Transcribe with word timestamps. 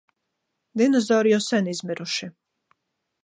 Dinozauri 0.81 1.33
jau 1.35 1.39
sen 1.49 1.69
izmiruši 1.73 2.31